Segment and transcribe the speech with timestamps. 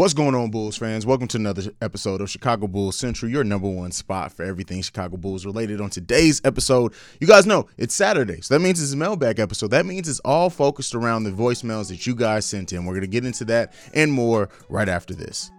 [0.00, 1.04] What's going on, Bulls fans?
[1.04, 5.18] Welcome to another episode of Chicago Bulls Central, your number one spot for everything Chicago
[5.18, 5.78] Bulls related.
[5.78, 9.72] On today's episode, you guys know it's Saturday, so that means it's a mailbag episode.
[9.72, 12.86] That means it's all focused around the voicemails that you guys sent in.
[12.86, 15.50] We're going to get into that and more right after this.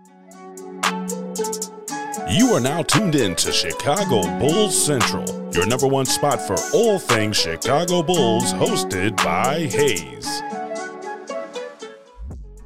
[2.31, 6.97] You are now tuned in to Chicago Bulls Central, your number one spot for all
[6.97, 10.60] things Chicago Bulls, hosted by Hayes.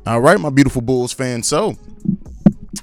[0.07, 1.47] All right, my beautiful Bulls fans.
[1.47, 1.77] So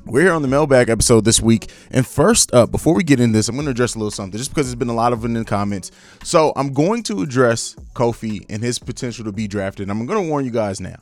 [0.07, 1.71] we're here on the mailbag episode this week.
[1.93, 4.37] And first up, before we get in this, I'm going to address a little something
[4.37, 5.93] just because there's been a lot of in the comments.
[6.25, 9.89] So I'm going to address Kofi and his potential to be drafted.
[9.89, 10.97] I'm going to warn you guys now.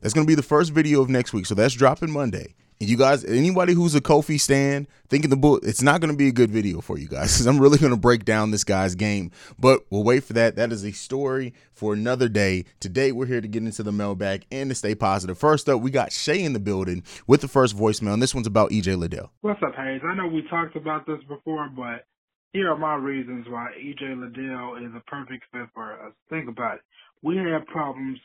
[0.00, 1.46] That's going to be the first video of next week.
[1.46, 2.54] So that's dropping Monday.
[2.82, 6.28] You guys, anybody who's a Kofi stand, thinking the book, it's not going to be
[6.28, 8.94] a good video for you guys because I'm really going to break down this guy's
[8.94, 9.32] game.
[9.58, 10.56] But we'll wait for that.
[10.56, 12.64] That is a story for another day.
[12.80, 15.36] Today, we're here to get into the mailbag and to stay positive.
[15.36, 18.46] First up, we got Shay in the building with the first voicemail, and this one's
[18.46, 19.30] about EJ Liddell.
[19.42, 20.00] What's up, Hayes?
[20.02, 22.06] I know we talked about this before, but
[22.54, 26.14] here are my reasons why EJ Liddell is a perfect fit for us.
[26.30, 26.80] Think about it.
[27.20, 28.18] We have problems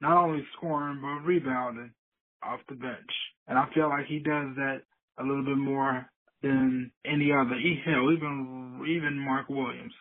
[0.00, 1.90] not only scoring, but rebounding
[2.42, 3.10] off the bench.
[3.46, 4.82] And I feel like he does that
[5.18, 6.06] a little bit more
[6.42, 7.56] than any other.
[7.60, 9.92] He, hell, even even Mark Williams.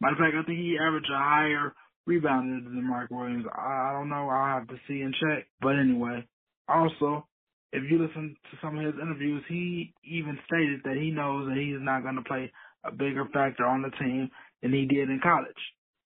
[0.00, 1.74] Matter of fact, I think he averaged a higher
[2.08, 3.44] rebounder than Mark Williams.
[3.54, 4.28] I, I don't know.
[4.28, 5.46] I'll have to see and check.
[5.60, 6.26] But anyway,
[6.68, 7.26] also,
[7.72, 11.56] if you listen to some of his interviews, he even stated that he knows that
[11.56, 12.50] he's not going to play
[12.84, 14.30] a bigger factor on the team
[14.62, 15.52] than he did in college.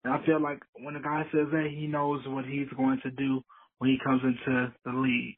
[0.05, 3.11] And I feel like when a guy says that, he knows what he's going to
[3.11, 3.42] do
[3.83, 5.35] when he comes into the league.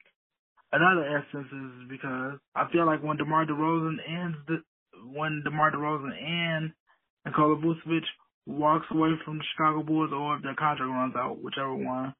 [0.71, 4.57] Another essence is because I feel like when DeMar DeRozan ends the
[5.15, 6.71] when DeMar DeRozan and
[7.25, 8.05] Nikola Vucevic
[8.45, 12.15] walks away from the Chicago Bulls or if their contract runs out, whichever one,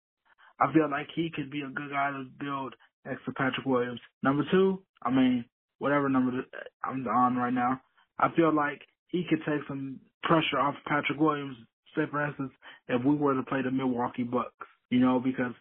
[0.59, 4.01] I feel like he could be a good guy to build next to Patrick Williams.
[4.23, 5.45] Number two, I mean,
[5.79, 6.43] whatever number
[6.83, 7.83] I'm on right now,
[8.19, 11.59] I feel like he could take some pressure off Patrick Williams.
[11.95, 12.53] Say, for instance,
[12.89, 14.55] if we were to play the Milwaukee Bucks,
[14.89, 15.53] you know, because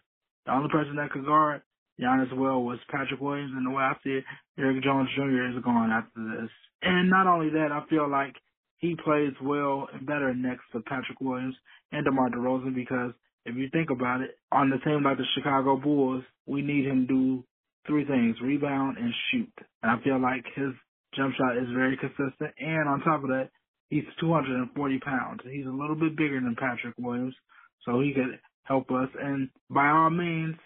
[0.46, 1.62] the only person that could guard
[2.00, 4.24] Giannis well was Patrick Williams, and the way I see it,
[4.58, 5.56] Eric Jones Jr.
[5.56, 6.50] is going after this.
[6.82, 8.34] And not only that, I feel like
[8.78, 11.54] he plays well and better next to Patrick Williams
[11.92, 13.12] and DeMar DeRozan because
[13.46, 17.06] if you think about it, on the team like the Chicago Bulls, we need him
[17.06, 17.44] to do
[17.86, 19.52] three things, rebound and shoot.
[19.82, 20.72] And I feel like his
[21.14, 22.52] jump shot is very consistent.
[22.58, 23.50] And on top of that,
[23.88, 25.40] he's 240 pounds.
[25.44, 27.34] He's a little bit bigger than Patrick Williams,
[27.84, 29.08] so he could help us.
[29.20, 30.56] And by all means,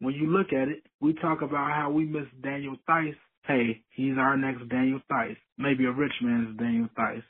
[0.00, 3.14] when you look at it, we talk about how we miss Daniel Theis.
[3.46, 5.36] Hey, he's our next Daniel Theis.
[5.58, 7.22] Maybe a rich man's Daniel Theis.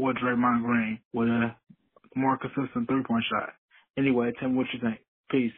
[0.00, 1.54] Or Draymond Green with a
[2.16, 3.50] more consistent three point shot.
[3.98, 4.98] Anyway, Tim, what you think?
[5.30, 5.52] Peace.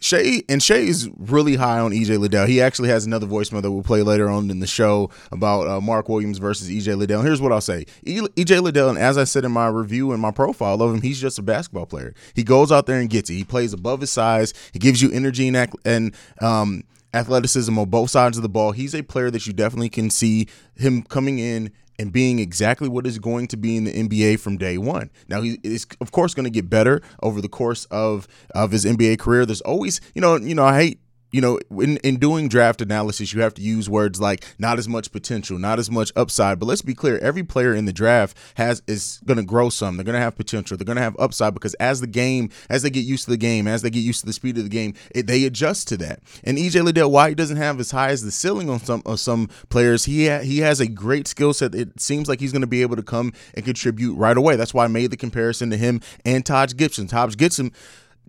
[0.00, 2.46] Shay and Shay is really high on EJ Liddell.
[2.46, 5.80] He actually has another voicemail that we'll play later on in the show about uh,
[5.80, 7.20] Mark Williams versus EJ Liddell.
[7.20, 10.30] Here's what I'll say: EJ Liddell, and as I said in my review and my
[10.30, 12.14] profile of him, he's just a basketball player.
[12.34, 13.34] He goes out there and gets it.
[13.34, 14.54] He plays above his size.
[14.72, 18.72] He gives you energy and and um, athleticism on both sides of the ball.
[18.72, 23.06] He's a player that you definitely can see him coming in and being exactly what
[23.06, 25.10] is going to be in the NBA from day one.
[25.28, 28.86] Now he is of course going to get better over the course of of his
[28.86, 29.44] NBA career.
[29.44, 31.00] There's always, you know, you know, I hate
[31.32, 34.88] you know, in, in doing draft analysis, you have to use words like not as
[34.88, 36.58] much potential, not as much upside.
[36.58, 39.96] But let's be clear: every player in the draft has is going to grow some.
[39.96, 40.76] They're going to have potential.
[40.76, 43.36] They're going to have upside because as the game, as they get used to the
[43.36, 45.96] game, as they get used to the speed of the game, it, they adjust to
[45.98, 46.20] that.
[46.44, 49.20] And EJ Liddell, why he doesn't have as high as the ceiling on some of
[49.20, 51.74] some players, he ha- he has a great skill set.
[51.74, 54.56] It seems like he's going to be able to come and contribute right away.
[54.56, 57.06] That's why I made the comparison to him and Taj Gibson.
[57.06, 57.72] Taj Gibson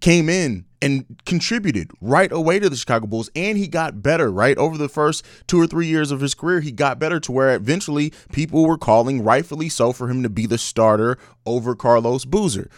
[0.01, 4.57] came in and contributed right away to the Chicago Bulls, and he got better right
[4.57, 6.59] over the first two or three years of his career.
[6.59, 10.47] He got better to where eventually people were calling, rightfully so, for him to be
[10.47, 12.69] the starter over Carlos Boozer.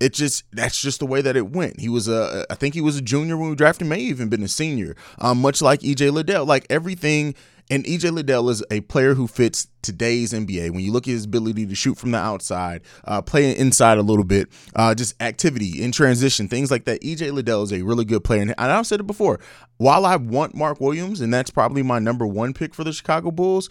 [0.00, 1.78] It just that's just the way that it went.
[1.78, 4.42] He was a, I think he was a junior when we drafted may even been
[4.42, 4.96] a senior.
[5.18, 7.36] Um, much like EJ Liddell, like everything
[7.72, 10.72] and EJ Liddell is a player who fits today's NBA.
[10.72, 14.02] When you look at his ability to shoot from the outside, uh, play inside a
[14.02, 17.00] little bit, uh, just activity in transition, things like that.
[17.00, 18.42] EJ Liddell is a really good player.
[18.42, 19.40] And I've said it before.
[19.78, 23.30] While I want Mark Williams, and that's probably my number one pick for the Chicago
[23.30, 23.70] Bulls,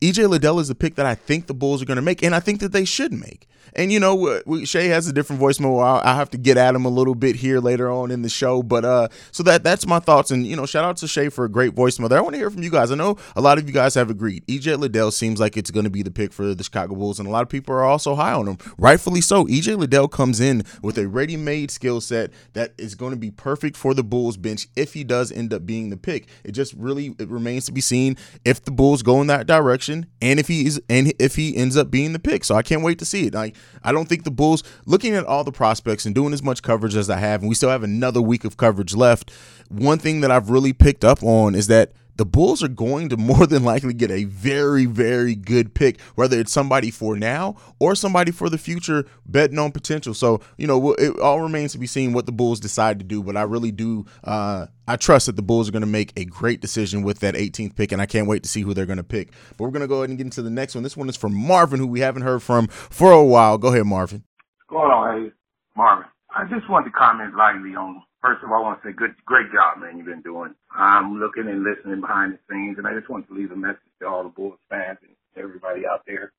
[0.00, 2.34] EJ Liddell is the pick that I think the Bulls are going to make, and
[2.34, 3.48] I think that they should make.
[3.76, 5.60] And you know, Shay has a different voice.
[5.60, 8.28] I'll, i have to get at him a little bit here later on in the
[8.28, 8.62] show.
[8.62, 10.30] But uh, so that that's my thoughts.
[10.30, 12.18] And you know, shout out to Shay for a great voicemail there.
[12.18, 12.90] I want to hear from you guys.
[12.90, 14.46] I know a lot of you guys have agreed.
[14.46, 17.28] EJ Liddell seems like it's going to be the pick for the Chicago Bulls, and
[17.28, 19.44] a lot of people are also high on him, rightfully so.
[19.44, 23.76] EJ Liddell comes in with a ready-made skill set that is going to be perfect
[23.76, 26.28] for the Bulls bench if he does end up being the pick.
[26.44, 29.85] It just really it remains to be seen if the Bulls go in that direction,
[29.88, 32.44] and if he is, and if he ends up being the pick.
[32.44, 33.34] So I can't wait to see it.
[33.34, 36.62] Like I don't think the Bulls, looking at all the prospects and doing as much
[36.62, 39.30] coverage as I have, and we still have another week of coverage left.
[39.68, 43.16] One thing that I've really picked up on is that the Bulls are going to
[43.16, 47.94] more than likely get a very, very good pick, whether it's somebody for now or
[47.94, 50.14] somebody for the future, betting on potential.
[50.14, 53.22] So, you know, it all remains to be seen what the Bulls decide to do.
[53.22, 56.24] But I really do, uh, I trust that the Bulls are going to make a
[56.24, 58.96] great decision with that 18th pick, and I can't wait to see who they're going
[58.98, 59.32] to pick.
[59.56, 60.84] But we're going to go ahead and get into the next one.
[60.84, 63.58] This one is from Marvin, who we haven't heard from for a while.
[63.58, 64.24] Go ahead, Marvin.
[64.68, 65.32] What's going on, hey,
[65.76, 66.06] Marvin?
[66.34, 69.14] I just wanted to comment lightly on First of all, I want to say good,
[69.22, 69.94] great job, man.
[69.94, 70.50] You've been doing.
[70.74, 73.86] I'm looking and listening behind the scenes, and I just want to leave a message
[74.02, 76.34] to all the Bulls fans and everybody out there.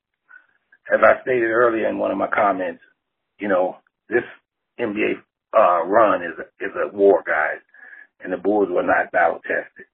[0.92, 2.84] As I stated earlier in one of my comments,
[3.40, 3.80] you know,
[4.10, 4.24] this
[4.78, 5.24] NBA
[5.56, 7.64] uh, run is a, is a war, guys,
[8.20, 9.88] and the Bulls were not battle tested.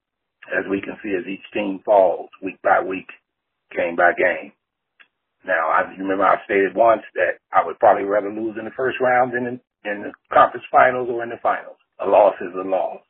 [0.50, 3.06] As we can see, as each team falls week by week,
[3.70, 4.50] game by game.
[5.46, 8.98] Now, I remember I stated once that I would probably rather lose in the first
[9.00, 11.76] round than in, in the conference finals or in the finals.
[12.00, 13.00] A loss is a loss.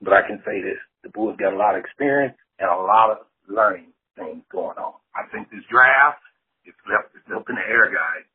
[0.00, 3.10] But I can say this, the Bulls got a lot of experience and a lot
[3.10, 4.94] of learning things going on.
[5.14, 6.22] I think this draft,
[6.64, 8.26] it's left, it's up in the air, guys.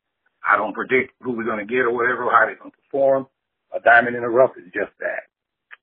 [0.43, 3.27] I don't predict who we're going to get or whatever, how they're going to perform.
[3.73, 5.31] A diamond in the rough is just that.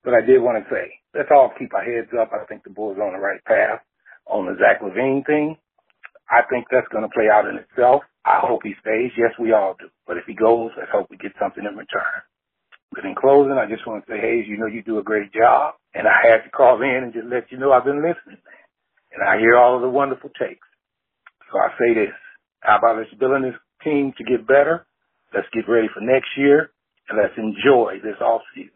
[0.05, 2.33] But I did want to say, let's all keep our heads up.
[2.33, 3.81] I think the Bulls are on the right path.
[4.27, 5.57] On the Zach LaVine thing,
[6.31, 8.03] I think that's going to play out in itself.
[8.25, 9.11] I hope he stays.
[9.17, 9.89] Yes, we all do.
[10.07, 12.21] But if he goes, let's hope we get something in return.
[12.93, 15.33] But in closing, I just want to say, Hayes, you know you do a great
[15.33, 15.75] job.
[15.95, 18.43] And I had to call in and just let you know I've been listening.
[19.13, 20.67] And I hear all of the wonderful takes.
[21.53, 22.15] So I say this.
[22.61, 24.87] How about let's build this team to get better?
[25.35, 26.71] Let's get ready for next year
[27.09, 28.71] and let's enjoy this off season.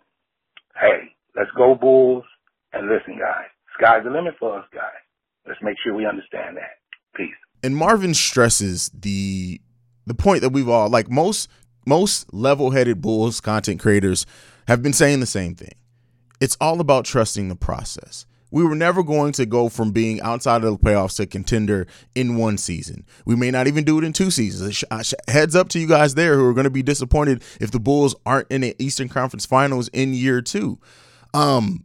[0.75, 2.25] Hey, let's go Bulls.
[2.73, 3.47] And listen, guys,
[3.79, 5.03] sky's the limit for us, guys.
[5.47, 6.83] Let's make sure we understand that.
[7.15, 7.35] Peace.
[7.63, 9.61] And Marvin stresses the
[10.07, 11.49] the point that we've all like most
[11.87, 14.27] most level headed Bulls content creators
[14.69, 15.75] have been saying the same thing.
[16.41, 18.27] It's all about trusting the process.
[18.51, 22.37] We were never going to go from being outside of the playoffs to contender in
[22.37, 23.05] one season.
[23.25, 24.85] We may not even do it in two seasons.
[25.27, 28.15] Heads up to you guys there who are going to be disappointed if the Bulls
[28.25, 30.79] aren't in the Eastern Conference Finals in year two.
[31.33, 31.85] Um,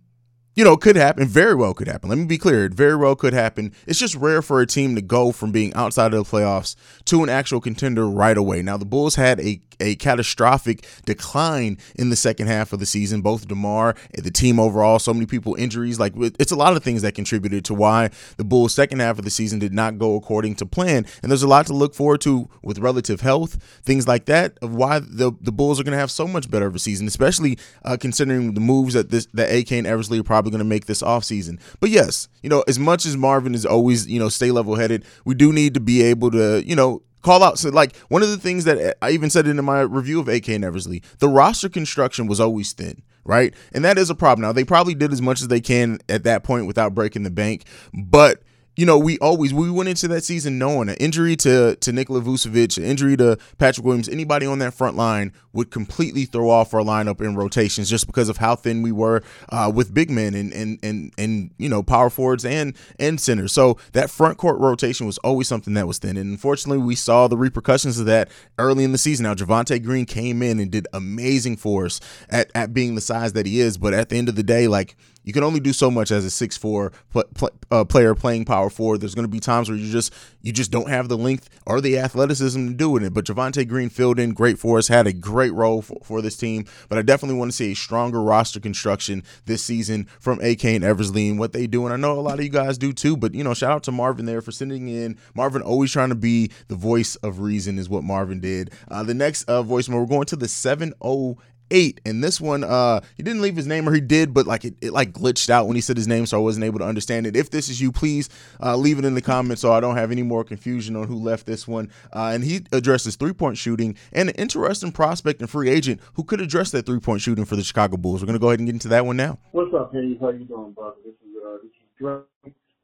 [0.59, 1.25] you know, could happen.
[1.25, 2.09] Very well could happen.
[2.09, 2.65] Let me be clear.
[2.65, 3.71] It very well could happen.
[3.87, 6.75] It's just rare for a team to go from being outside of the playoffs
[7.05, 8.61] to an actual contender right away.
[8.61, 13.21] Now, the Bulls had a, a catastrophic decline in the second half of the season,
[13.21, 14.99] both DeMar and the team overall.
[14.99, 15.97] So many people, injuries.
[15.97, 19.23] Like, it's a lot of things that contributed to why the Bulls' second half of
[19.23, 21.05] the season did not go according to plan.
[21.23, 24.75] And there's a lot to look forward to with relative health, things like that, of
[24.75, 27.57] why the, the Bulls are going to have so much better of a season, especially
[27.85, 30.85] uh, considering the moves that this that AK and Eversley probably probably going to make
[30.85, 31.59] this offseason.
[31.79, 35.05] But yes, you know, as much as Marvin is always, you know, stay level headed,
[35.25, 37.59] we do need to be able to, you know, call out.
[37.59, 40.49] So, like, one of the things that I even said in my review of AK
[40.49, 43.53] and Eversley, the roster construction was always thin right?
[43.73, 44.41] And that is a problem.
[44.41, 47.29] Now they probably did as much as they can at that point without breaking the
[47.29, 47.63] bank,
[47.93, 48.41] but
[48.75, 52.21] you know, we always we went into that season knowing an injury to to Nikola
[52.21, 56.73] Vucevic, an injury to Patrick Williams, anybody on that front line would completely throw off
[56.73, 60.33] our lineup in rotations just because of how thin we were uh, with big men
[60.33, 63.51] and and and and you know power forwards and and centers.
[63.51, 67.27] So that front court rotation was always something that was thin, and unfortunately we saw
[67.27, 69.23] the repercussions of that early in the season.
[69.23, 73.33] Now Javonte Green came in and did amazing for us at at being the size
[73.33, 75.73] that he is, but at the end of the day, like you can only do
[75.73, 78.99] so much as a six four pl- pl- uh, player playing power forward.
[78.99, 81.79] There's going to be times where you just you just don't have the length or
[81.79, 83.13] the athleticism to do it.
[83.13, 86.35] But Javonte Green filled in great for us, had a great role for, for this
[86.35, 86.65] team.
[86.89, 90.83] But I definitely want to see a stronger roster construction this season from AK and
[90.83, 91.85] Eversley and what they do.
[91.85, 93.15] And I know a lot of you guys do too.
[93.15, 95.17] But you know, shout out to Marvin there for sending in.
[95.35, 98.71] Marvin always trying to be the voice of reason is what Marvin did.
[98.89, 101.37] Uh, the next uh, voicemail, we're going to the 708
[101.71, 102.01] eight.
[102.05, 104.75] And this one, uh, he didn't leave his name, or he did, but like it,
[104.81, 107.27] it like glitched out when he said his name, so I wasn't able to understand
[107.27, 107.35] it.
[107.35, 108.29] If this is you, please
[108.61, 111.15] uh, leave it in the comments so I don't have any more confusion on who
[111.15, 111.91] left this one.
[112.13, 116.23] Uh, and he addresses three point shooting and an interesting prospect and free agent who
[116.23, 118.21] could address that three point shooting for the Chicago Bulls.
[118.21, 119.39] We're gonna go ahead and get into that one now.
[119.51, 120.17] What's up, Hayes?
[120.19, 120.95] How you doing, brother?
[121.05, 122.21] This is uh, this is Dre.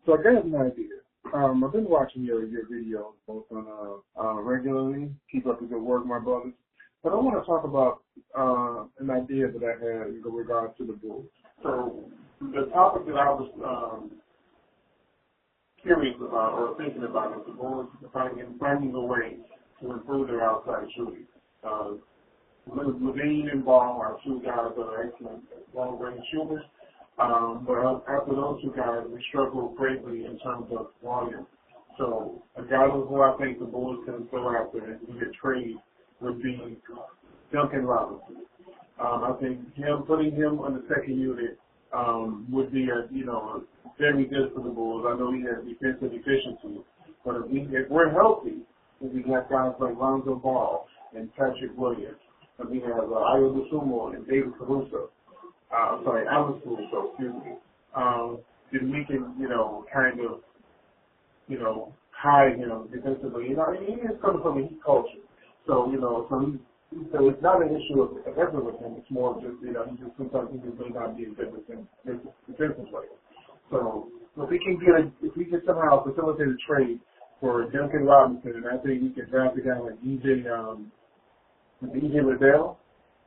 [0.05, 0.85] So I got an idea.
[1.33, 5.09] um, I've been watching your your videos both on uh, uh, regularly.
[5.31, 6.53] Keep up the good work, my brothers.
[7.05, 8.01] But I want to talk about
[8.33, 11.29] uh, an idea that I had in regards to the Bulls.
[11.61, 12.09] So
[12.41, 14.11] the topic that I was um,
[15.83, 19.37] curious about or thinking about is the Bulls finding finding a way
[19.81, 21.27] to improve their outside shooting.
[21.63, 22.01] Uh,
[22.73, 25.43] LaVine and Ball are two guys that are excellent
[25.75, 26.63] long range shooters.
[27.19, 31.45] Um, but after those two guys, we struggle greatly in terms of volume.
[31.99, 35.77] So a guy who I think the Bulls can go after and get trade
[36.21, 36.77] would be
[37.51, 38.45] Duncan Robinson.
[38.99, 41.59] Um, I think him putting him on the second unit
[41.93, 43.63] um, would be a you know
[43.99, 45.05] very good for the Bulls.
[45.07, 46.81] I know he has defensive efficiency,
[47.25, 48.63] but if, we, if we're healthy,
[49.01, 52.17] if we have guys like Lonzo Ball and Patrick Williams,
[52.59, 55.09] and we have uh, Ayo Dosunmu and David Caruso,
[55.75, 57.51] uh, sorry, Alex Caruso, excuse me,
[57.95, 58.39] um,
[58.71, 60.39] then we can, you know, kind of,
[61.47, 63.49] you know, hide him defensively.
[63.49, 65.24] You know, he is coming from a heat culture.
[65.67, 66.53] So, you know, so
[67.11, 68.95] so it's not an issue of, effort with him.
[68.97, 71.51] It's more just, you know, he just sometimes he just may not be a good
[72.47, 73.17] defensive player.
[73.69, 74.07] So
[74.37, 76.99] if we can get a, if we can somehow facilitate a trade
[77.41, 80.91] for Duncan Robinson, and I think we can draft a guy like DJ, um,
[81.83, 82.77] DJ Liddell,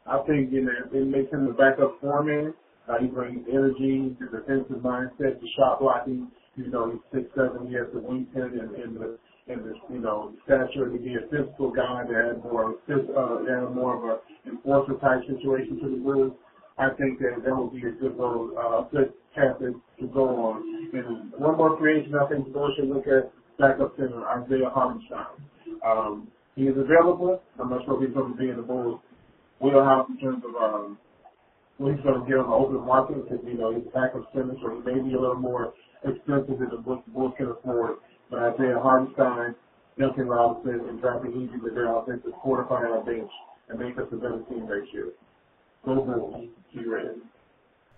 [0.06, 2.54] I think you know it makes him the backup foreman.
[2.88, 6.30] Uh, he brings energy, the defensive mindset, the shot blocking.
[6.56, 7.68] You know, he's six seven.
[7.68, 9.18] He has the wingspan and, and the
[9.48, 13.66] and the you know stature to be a physical guy that had more uh, that
[13.66, 16.32] had more of a enforcer type situation to the Bulls.
[16.78, 19.82] I think that that would be a good road, uh, good path to,
[20.14, 20.90] go on.
[20.94, 25.42] And one more creation I think the Bulls should look at backup center Isaiah Hartenstein.
[25.84, 27.42] Um, he is available.
[27.60, 29.00] I'm not sure if he's going to be in the Bulls
[29.60, 30.98] wheelhouse in terms of um,
[31.78, 34.30] what he's going to get on the open market because, you know, he's a backup
[34.34, 35.74] center, so he may be a little more
[36.04, 37.98] expensive than the Bulls can afford.
[38.30, 39.54] But Isaiah Hartenstein,
[39.98, 41.58] Duncan Robinson, and drafting Easy
[42.06, 43.30] think is fortifying our bench
[43.68, 45.10] and make us a better team year.
[45.84, 46.48] Go Bulls.
[46.74, 47.22] See you.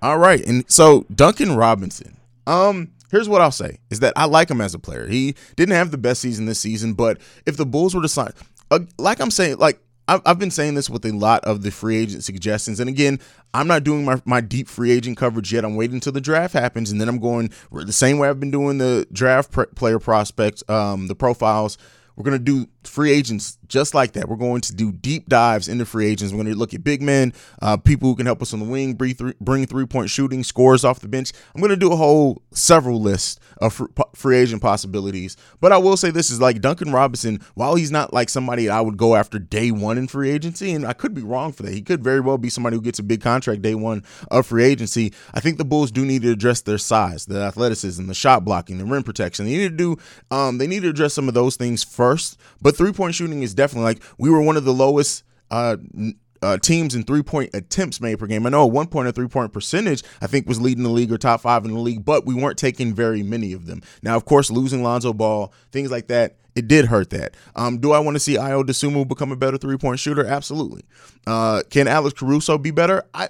[0.02, 0.44] All right.
[0.46, 2.16] And so Duncan Robinson.
[2.46, 5.06] Um, here's what I'll say is that I like him as a player.
[5.06, 8.32] He didn't have the best season this season, but if the Bulls were to sign,
[8.70, 9.80] uh, like I'm saying, like
[10.24, 12.80] I've, been saying this with a lot of the free agent suggestions.
[12.80, 13.20] And again,
[13.54, 15.64] I'm not doing my, my deep free agent coverage yet.
[15.64, 16.90] I'm waiting until the draft happens.
[16.90, 21.06] And then I'm going the same way I've been doing the draft player prospects, um,
[21.06, 21.78] the profiles
[22.20, 24.28] we're going to do free agents just like that.
[24.28, 26.32] We're going to do deep dives into free agents.
[26.32, 27.32] We're going to look at big men,
[27.62, 30.42] uh, people who can help us on the wing, bring three, bring three point shooting,
[30.42, 31.32] scores off the bench.
[31.54, 33.80] I'm going to do a whole several list of
[34.14, 35.36] free agent possibilities.
[35.60, 38.80] But I will say this is like Duncan Robinson, while he's not like somebody I
[38.80, 41.72] would go after day one in free agency, and I could be wrong for that.
[41.72, 44.64] He could very well be somebody who gets a big contract day one of free
[44.64, 45.12] agency.
[45.32, 48.78] I think the Bulls do need to address their size, the athleticism, the shot blocking,
[48.78, 49.44] the rim protection.
[49.44, 49.96] They need to do,
[50.30, 52.38] um, they need to address some of those things first.
[52.60, 55.76] But three point shooting is definitely like we were one of the lowest uh,
[56.42, 58.46] uh, teams in three point attempts made per game.
[58.46, 61.12] I know at one point a three point percentage I think was leading the league
[61.12, 63.82] or top five in the league, but we weren't taking very many of them.
[64.02, 67.34] Now, of course, losing Lonzo Ball, things like that, it did hurt that.
[67.56, 70.26] Um, do I want to see Ayo Dosunmu become a better three point shooter?
[70.26, 70.82] Absolutely.
[71.26, 73.04] Uh, can Alex Caruso be better?
[73.14, 73.28] I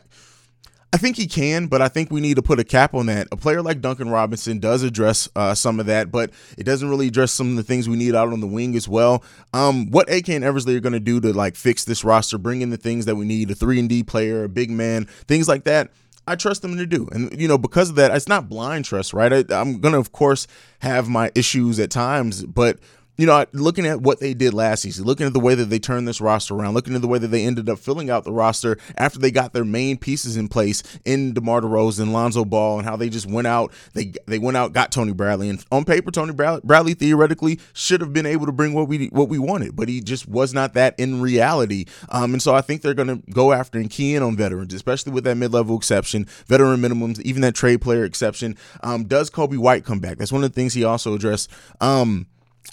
[0.93, 3.29] I think he can, but I think we need to put a cap on that.
[3.31, 7.07] A player like Duncan Robinson does address uh, some of that, but it doesn't really
[7.07, 9.23] address some of the things we need out on the wing as well.
[9.55, 12.61] Um, what AK and Eversley are going to do to like fix this roster, bring
[12.61, 15.47] in the things that we need, a three and D player, a big man, things
[15.47, 15.93] like that.
[16.27, 17.09] I trust them to do.
[17.13, 19.33] And, you know, because of that, it's not blind trust, right?
[19.33, 20.49] I, I'm going to, of course,
[20.81, 22.79] have my issues at times, but
[23.21, 25.79] you know, looking at what they did last season, looking at the way that they
[25.79, 28.33] turned this roster around, looking at the way that they ended up filling out the
[28.33, 32.89] roster after they got their main pieces in place in DeMar DeRozan, Lonzo Ball, and
[32.89, 36.11] how they just went out, they they went out, got Tony Bradley, and on paper,
[36.11, 39.77] Tony Bradley, Bradley theoretically should have been able to bring what we what we wanted,
[39.77, 41.85] but he just was not that in reality.
[42.09, 44.73] Um, and so I think they're going to go after and key in on veterans,
[44.73, 48.57] especially with that mid level exception, veteran minimums, even that trade player exception.
[48.83, 50.17] Um, does Coby White come back?
[50.17, 51.51] That's one of the things he also addressed.
[51.83, 52.27] Um,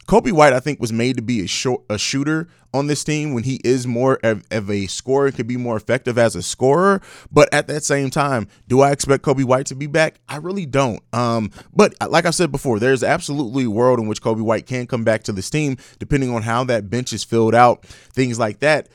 [0.07, 3.33] Coby White, I think, was made to be a short, a shooter on this team
[3.33, 7.01] when he is more of, of, a scorer, could be more effective as a scorer.
[7.29, 10.21] But at that same time, do I expect Coby White to be back?
[10.29, 11.01] I really don't.
[11.11, 14.87] Um, but like I said before, there's absolutely a world in which Coby White can
[14.87, 18.59] come back to this team, depending on how that bench is filled out, things like
[18.59, 18.87] that.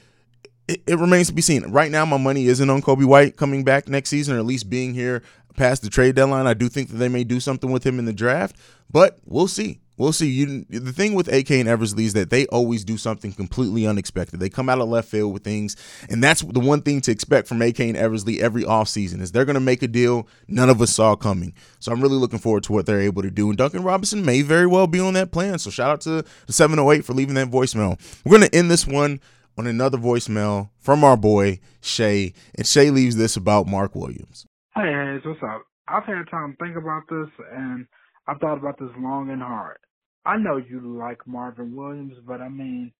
[0.66, 1.64] It, it remains to be seen.
[1.70, 4.70] Right now, my money isn't on Coby White coming back next season, or at least
[4.70, 5.22] being here
[5.58, 6.46] past the trade deadline.
[6.46, 8.56] I do think that they may do something with him in the draft,
[8.90, 9.81] but we'll see.
[9.98, 10.28] We'll see.
[10.28, 14.40] You, the thing with AK and Eversley is that they always do something completely unexpected.
[14.40, 15.76] They come out of left field with things,
[16.08, 19.44] and that's the one thing to expect from AK and Eversley every offseason is they're
[19.44, 21.54] going to make a deal none of us saw coming.
[21.78, 23.48] So I'm really looking forward to what they're able to do.
[23.48, 25.58] And Duncan Robinson may very well be on that plan.
[25.58, 28.00] So shout out to the 708 for leaving that voicemail.
[28.24, 29.20] We're going to end this one
[29.58, 34.46] on another voicemail from our boy Shay, and Shay leaves this about Mark Williams.
[34.74, 35.66] Hey, Hayes, what's up?
[35.88, 37.86] I've had time to think about this, and
[38.26, 39.78] I've thought about this long and hard.
[40.24, 42.92] I know you like Marvin Williams, but I mean,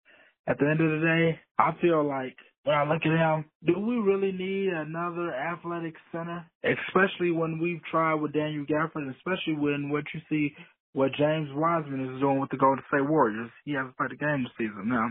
[0.49, 3.79] at the end of the day, I feel like when I look at him, do
[3.79, 6.45] we really need another athletic center?
[6.65, 10.55] Especially when we've tried with Daniel Gafford, especially when what you see
[10.95, 13.51] what James Wiseman is doing with the Golden State Warriors.
[13.65, 14.89] He hasn't played a game this season.
[14.89, 15.09] Now,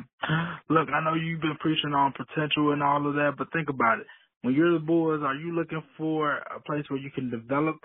[0.69, 3.99] look, I know you've been preaching on potential and all of that, but think about
[3.99, 4.07] it.
[4.43, 7.77] When you're the Bulls, are you looking for a place where you can develop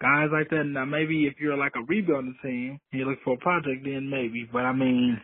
[0.00, 0.64] guys like that.
[0.64, 4.10] Now, maybe if you're like a rebuilding team and you look for a project, then
[4.10, 4.48] maybe.
[4.50, 5.20] But I mean,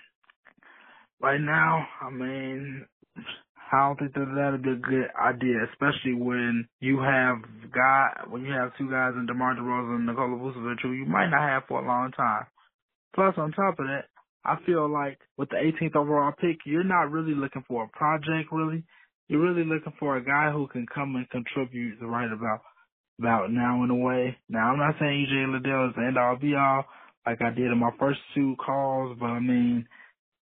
[1.20, 2.86] right now, I mean,
[3.72, 7.38] I don't think that that'd be a good idea, especially when you have
[7.72, 11.30] guy when you have two guys in DeMar DeRozan and Nikola Vucevic who you might
[11.30, 12.44] not have for a long time.
[13.14, 14.04] Plus, on top of that,
[14.44, 18.50] I feel like with the 18th overall pick, you're not really looking for a project,
[18.50, 18.84] really.
[19.28, 22.60] You're really looking for a guy who can come and contribute right about
[23.22, 24.36] about now in a way.
[24.48, 26.84] Now I'm not saying EJ Liddell is the end all be all
[27.24, 29.86] like I did in my first two calls, but I mean,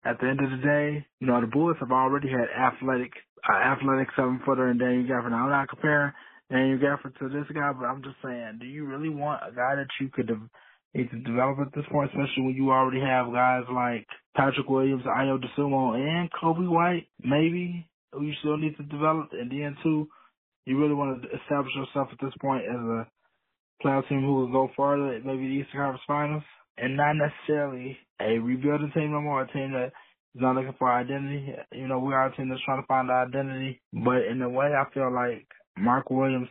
[0.04, 3.12] at the end of the day, you know, the Bulls have already had athletic,
[3.48, 5.30] uh, athletic seven footer and Daniel Gafford.
[5.30, 6.12] Now I'm not comparing
[6.50, 9.76] Daniel Gafford to this guy, but I'm just saying, do you really want a guy
[9.76, 10.50] that you could de-
[10.94, 15.04] need to develop at this point, especially when you already have guys like Patrick Williams,
[15.04, 20.08] Ayo Dosunmu, and Coby White, maybe, who you still need to develop, and then too,
[20.66, 23.06] you really want to establish yourself at this point as a
[23.84, 26.42] playoff team who will go farther, maybe the Eastern Conference Finals,
[26.78, 29.92] and not necessarily a rebuilding team no more, a team that
[30.34, 31.54] is not looking for identity.
[31.72, 34.48] You know, we are a team that's trying to find our identity, but in a
[34.48, 36.48] way, I feel like Mark Williams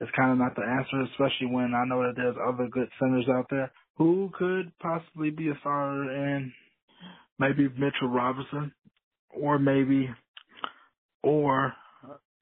[0.00, 3.28] is kind of not the answer, especially when I know that there's other good centers
[3.28, 6.52] out there who could possibly be a starter and
[7.38, 8.72] maybe Mitchell Robinson
[9.30, 10.08] or maybe
[11.22, 11.72] or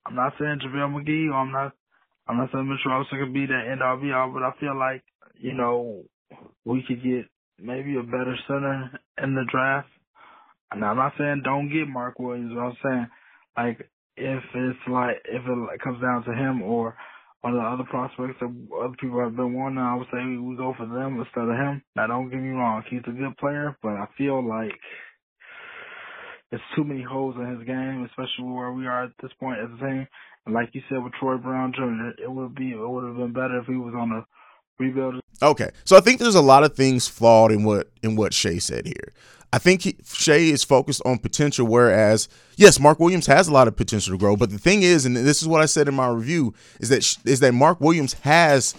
[0.07, 1.73] I'm not saying JaVale McGee or I'm not
[2.29, 4.79] I'm not saying Mitchell Robinson could be that end all be all, but I feel
[4.79, 5.03] like,
[5.39, 6.05] you know,
[6.65, 7.27] we could get
[7.59, 9.89] maybe a better center in the draft.
[10.71, 13.07] And I'm not saying don't get Mark Williams, but I'm saying
[13.57, 16.97] like if it's like if it comes down to him or
[17.43, 20.57] one of the other prospects that other people have been wanting, I would say we
[20.57, 21.83] go for them instead of him.
[21.97, 24.73] Now don't get me wrong, he's a good player, but I feel like
[26.53, 29.71] there's too many holes in his game, especially where we are at this point as
[29.75, 30.07] a team.
[30.45, 33.33] And like you said with Troy Brown Jr., it would be it would have been
[33.33, 34.27] better if he was on a
[34.79, 35.21] rebuild.
[35.41, 38.59] Okay, so I think there's a lot of things flawed in what in what Shay
[38.59, 39.15] said here.
[39.55, 43.67] I think he, Shay is focused on potential, whereas yes, Mark Williams has a lot
[43.67, 44.37] of potential to grow.
[44.37, 47.17] But the thing is, and this is what I said in my review, is that
[47.25, 48.75] is that Mark Williams has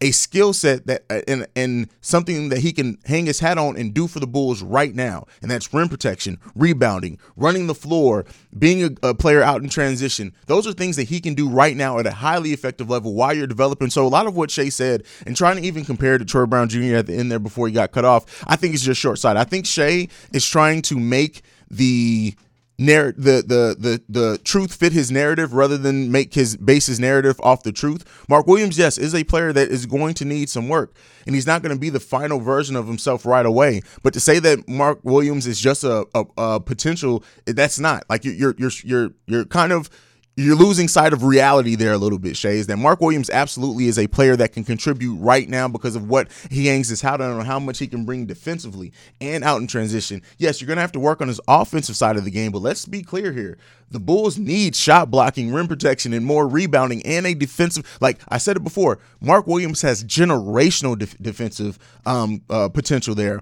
[0.00, 3.76] a skill set that uh, and and something that he can hang his hat on
[3.76, 8.24] and do for the Bulls right now, and that's rim protection, rebounding, running the floor,
[8.58, 10.32] being a, a, player out in transition.
[10.46, 13.34] Those are things that he can do right now at a highly effective level while
[13.34, 13.90] you're developing.
[13.90, 16.68] So a lot of what Shay said and trying to even compare to Troy Brown
[16.68, 16.96] Jr.
[16.96, 19.40] at the end there before he got cut off, I think is just short sighted.
[19.40, 22.34] I think Shay is trying to make the
[22.78, 27.00] narr- the, the the the truth fit his narrative rather than make his base his
[27.00, 28.04] narrative off the truth.
[28.28, 30.94] Mark Williams, yes, is a player that is going to need some work,
[31.26, 33.82] and he's not going to be the final version of himself right away.
[34.02, 38.24] But to say that Mark Williams is just a, a, a potential, that's not like
[38.24, 39.90] you're you're you're you're kind of
[40.38, 43.86] you're losing sight of reality there a little bit, Shay, is that Mark Williams absolutely
[43.86, 47.22] is a player that can contribute right now because of what he hangs his hat
[47.22, 50.20] on and how much he can bring defensively and out in transition.
[50.36, 52.58] Yes, you're going to have to work on his offensive side of the game, but
[52.58, 53.56] let's be clear here.
[53.90, 57.96] The Bulls need shot blocking, rim protection, and more rebounding and a defensive.
[58.02, 63.40] Like I said it before, Mark Williams has generational def- defensive um, uh, potential there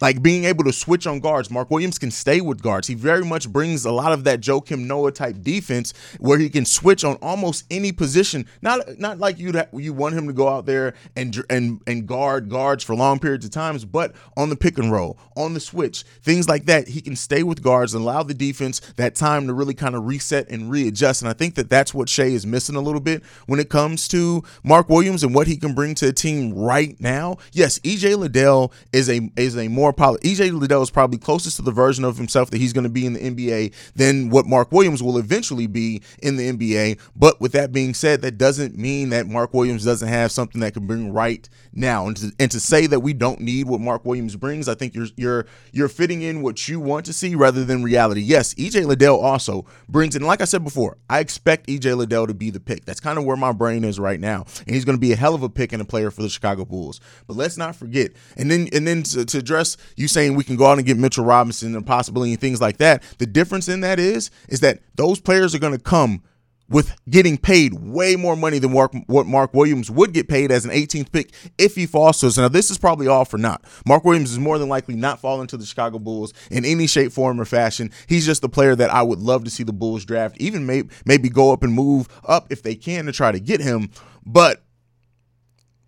[0.00, 1.50] like being able to switch on guards.
[1.50, 2.88] Mark Williams can stay with guards.
[2.88, 6.64] He very much brings a lot of that Joakim Noah type defense where he can
[6.64, 8.46] switch on almost any position.
[8.62, 12.48] Not not like you you want him to go out there and and and guard
[12.48, 16.02] guards for long periods of times, but on the pick and roll, on the switch,
[16.22, 19.52] things like that, he can stay with guards and allow the defense that time to
[19.52, 21.22] really kind of reset and readjust.
[21.22, 24.08] And I think that that's what Shay is missing a little bit when it comes
[24.08, 27.36] to Mark Williams and what he can bring to a team right now.
[27.52, 30.24] Yes, EJ Liddell is a is a more more polished.
[30.24, 33.06] EJ Liddell is probably closest to the version of himself that he's going to be
[33.06, 37.00] in the NBA than what Mark Williams will eventually be in the NBA.
[37.16, 40.74] But with that being said, that doesn't mean that Mark Williams doesn't have something that
[40.74, 42.06] can bring right now.
[42.06, 44.94] And to, and to say that we don't need what Mark Williams brings, I think
[44.94, 48.20] you're you're you're fitting in what you want to see rather than reality.
[48.20, 52.34] Yes, EJ Liddell also brings, and like I said before, I expect EJ Liddell to
[52.34, 52.84] be the pick.
[52.84, 55.16] That's kind of where my brain is right now, and he's going to be a
[55.16, 57.00] hell of a pick and a player for the Chicago Bulls.
[57.26, 60.56] But let's not forget, and then and then to, to address you saying we can
[60.56, 63.02] go out and get Mitchell Robinson and possibly and things like that.
[63.18, 66.22] The difference in that is is that those players are going to come
[66.70, 70.64] with getting paid way more money than Mark, what Mark Williams would get paid as
[70.64, 72.38] an 18th pick if he falls to us.
[72.38, 73.64] Now, this is probably all for naught.
[73.86, 77.12] Mark Williams is more than likely not falling to the Chicago Bulls in any shape,
[77.12, 77.90] form, or fashion.
[78.06, 80.88] He's just the player that I would love to see the Bulls draft, even maybe,
[81.04, 83.90] maybe go up and move up if they can to try to get him.
[84.24, 84.62] But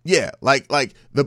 [0.03, 1.23] yeah, like like the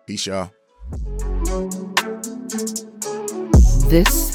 [0.08, 0.52] Peace, y'all.
[3.90, 4.35] This